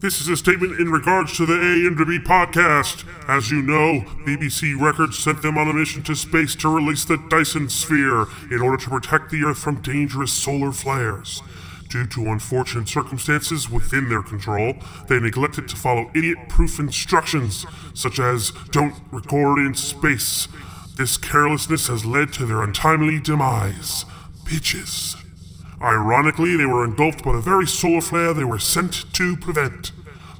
This 0.00 0.20
is 0.20 0.28
a 0.28 0.36
statement 0.36 0.80
in 0.80 0.90
regards 0.90 1.36
to 1.36 1.46
the 1.46 1.54
A 1.54 1.86
and 1.86 1.96
B 1.96 2.18
podcast. 2.18 3.04
As 3.28 3.50
you 3.50 3.62
know, 3.62 4.00
BBC 4.26 4.78
Records 4.78 5.18
sent 5.18 5.40
them 5.40 5.56
on 5.56 5.68
a 5.68 5.72
mission 5.72 6.02
to 6.02 6.14
space 6.14 6.54
to 6.56 6.68
release 6.68 7.04
the 7.04 7.16
Dyson 7.30 7.68
Sphere 7.68 8.26
in 8.50 8.60
order 8.60 8.76
to 8.76 8.90
protect 8.90 9.30
the 9.30 9.44
Earth 9.44 9.58
from 9.58 9.80
dangerous 9.80 10.32
solar 10.32 10.72
flares. 10.72 11.42
Due 11.88 12.06
to 12.08 12.26
unfortunate 12.26 12.88
circumstances 12.88 13.70
within 13.70 14.08
their 14.08 14.22
control, 14.22 14.74
they 15.08 15.20
neglected 15.20 15.68
to 15.68 15.76
follow 15.76 16.10
idiot 16.14 16.38
proof 16.48 16.78
instructions, 16.78 17.64
such 17.94 18.18
as 18.18 18.52
don't 18.72 18.96
record 19.10 19.58
in 19.60 19.74
space. 19.74 20.48
This 20.96 21.16
carelessness 21.16 21.86
has 21.86 22.04
led 22.04 22.32
to 22.34 22.46
their 22.46 22.62
untimely 22.62 23.20
demise. 23.20 24.04
Bitches. 24.44 25.23
Ironically, 25.84 26.56
they 26.56 26.64
were 26.64 26.82
engulfed 26.82 27.22
by 27.22 27.32
the 27.32 27.42
very 27.42 27.66
solar 27.66 28.00
flare 28.00 28.32
they 28.32 28.42
were 28.42 28.58
sent 28.58 29.12
to 29.12 29.36
prevent. 29.36 29.92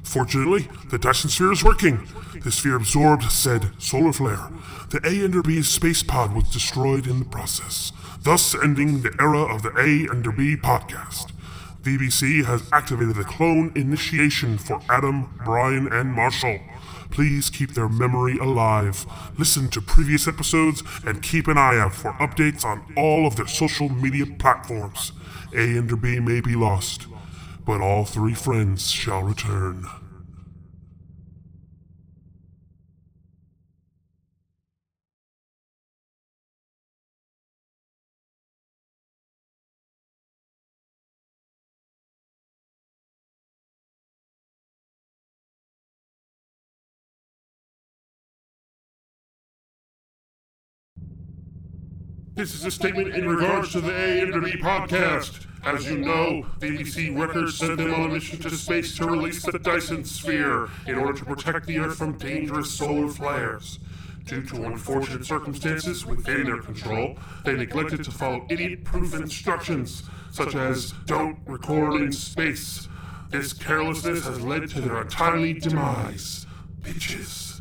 Fortunately, 0.03 0.67
the 0.89 0.97
Dyson 0.97 1.29
sphere 1.29 1.51
is 1.51 1.63
working. 1.63 2.07
The 2.43 2.51
sphere 2.51 2.75
absorbed 2.75 3.31
said 3.31 3.69
solar 3.77 4.11
flare. 4.11 4.49
The 4.89 5.01
A 5.05 5.23
and 5.23 5.43
B 5.43 5.61
space 5.61 6.01
pod 6.01 6.33
was 6.33 6.49
destroyed 6.49 7.05
in 7.05 7.19
the 7.19 7.25
process, 7.25 7.91
thus 8.21 8.55
ending 8.55 9.03
the 9.03 9.15
era 9.19 9.41
of 9.41 9.61
the 9.61 9.73
A 9.77 10.11
and 10.11 10.23
B 10.35 10.55
podcast. 10.57 11.31
BBC 11.83 12.43
has 12.45 12.67
activated 12.73 13.15
the 13.15 13.23
clone 13.23 13.71
initiation 13.75 14.57
for 14.57 14.81
Adam, 14.89 15.31
Brian, 15.45 15.87
and 15.93 16.11
Marshall. 16.11 16.59
Please 17.09 17.49
keep 17.49 17.73
their 17.73 17.89
memory 17.89 18.37
alive. 18.37 19.05
Listen 19.37 19.69
to 19.69 19.81
previous 19.81 20.27
episodes 20.27 20.83
and 21.05 21.21
keep 21.21 21.47
an 21.47 21.57
eye 21.57 21.77
out 21.77 21.93
for 21.93 22.13
updates 22.13 22.65
on 22.65 22.83
all 22.97 23.25
of 23.25 23.35
their 23.35 23.47
social 23.47 23.89
media 23.89 24.25
platforms. 24.25 25.11
A 25.53 25.77
and 25.77 26.01
B 26.01 26.19
may 26.19 26.41
be 26.41 26.55
lost, 26.55 27.07
but 27.65 27.81
all 27.81 28.05
three 28.05 28.33
friends 28.33 28.91
shall 28.91 29.23
return. 29.23 29.85
This 52.35 52.53
is 52.53 52.65
a 52.65 52.71
statement 52.71 53.15
in 53.15 53.29
regards 53.29 53.71
to 53.71 53.79
the 53.79 53.95
A 53.95 54.19
and 54.19 54.43
B 54.43 54.51
podcast. 54.57 55.45
As 55.63 55.89
you 55.89 55.99
know, 55.99 56.45
the 56.59 56.67
BBC 56.67 57.17
Records 57.17 57.57
sent 57.57 57.77
them 57.77 57.93
on 57.93 58.09
a 58.09 58.13
mission 58.13 58.39
to 58.39 58.49
space 58.49 58.93
to 58.97 59.07
release 59.07 59.41
the 59.41 59.57
Dyson 59.57 60.03
Sphere 60.03 60.67
in 60.85 60.95
order 60.95 61.13
to 61.13 61.23
protect 61.23 61.65
the 61.65 61.79
Earth 61.79 61.97
from 61.97 62.17
dangerous 62.17 62.69
solar 62.69 63.07
flares. 63.07 63.79
Due 64.25 64.43
to 64.47 64.65
unfortunate 64.65 65.25
circumstances 65.25 66.05
within 66.05 66.43
their 66.43 66.61
control, 66.61 67.17
they 67.45 67.55
neglected 67.55 68.03
to 68.03 68.11
follow 68.11 68.45
idiot 68.49 68.83
proof 68.83 69.13
instructions, 69.13 70.03
such 70.31 70.55
as 70.55 70.91
don't 71.05 71.37
record 71.45 72.01
in 72.01 72.11
space. 72.11 72.89
This 73.29 73.53
carelessness 73.53 74.25
has 74.25 74.41
led 74.41 74.67
to 74.71 74.81
their 74.81 74.97
untimely 74.97 75.53
demise. 75.53 76.45
Bitches. 76.81 77.54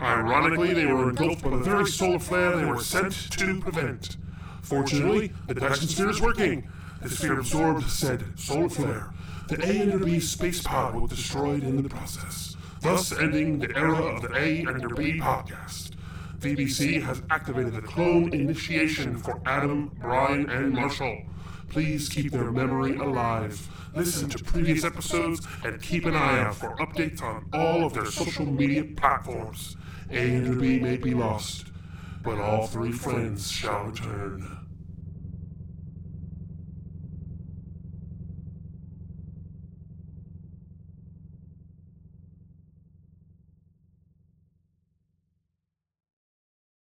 Ironically, 0.00 0.74
they 0.74 0.86
were 0.86 1.10
engulfed 1.10 1.42
by 1.42 1.50
the 1.50 1.56
very 1.58 1.86
solar 1.86 2.18
flare 2.18 2.56
they 2.56 2.64
were 2.64 2.80
sent 2.80 3.12
to 3.32 3.60
prevent. 3.60 4.16
Fortunately, 4.62 5.32
the 5.46 5.54
Dyson 5.54 5.88
sphere 5.88 6.10
is 6.10 6.20
working. 6.20 6.68
The 7.02 7.08
sphere 7.08 7.38
absorbed 7.40 7.88
said 7.88 8.24
solar 8.36 8.68
flare. 8.68 9.10
The 9.48 9.64
A 9.66 9.90
and 9.90 10.04
B 10.04 10.20
space 10.20 10.62
pod 10.62 10.94
was 10.94 11.10
destroyed 11.10 11.62
in 11.62 11.82
the 11.82 11.88
process, 11.88 12.56
thus 12.82 13.12
ending 13.12 13.58
the 13.58 13.74
era 13.76 13.96
of 13.96 14.22
the 14.22 14.34
A 14.36 14.60
and 14.64 14.94
B 14.94 15.18
podcast. 15.18 15.92
BBC 16.38 17.02
has 17.02 17.22
activated 17.30 17.74
the 17.74 17.82
clone 17.82 18.32
initiation 18.32 19.16
for 19.16 19.40
Adam, 19.46 19.90
Brian, 20.00 20.48
and 20.50 20.72
Marshall. 20.72 21.22
Please 21.68 22.08
keep 22.08 22.32
their 22.32 22.50
memory 22.50 22.96
alive. 22.96 23.68
Listen 23.94 24.28
to 24.30 24.42
previous 24.42 24.84
episodes 24.84 25.46
and 25.64 25.80
keep 25.82 26.06
an 26.06 26.14
eye 26.14 26.40
out 26.40 26.54
for 26.54 26.76
updates 26.76 27.22
on 27.22 27.46
all 27.52 27.84
of 27.84 27.92
their 27.92 28.06
social 28.06 28.46
media 28.46 28.84
platforms. 28.84 29.76
A 30.10 30.36
and 30.36 30.60
B 30.60 30.78
may 30.78 30.96
be 30.96 31.14
lost, 31.14 31.66
but 32.22 32.38
all 32.38 32.66
three 32.66 32.92
friends 32.92 33.50
shall 33.50 33.84
return. 33.84 34.67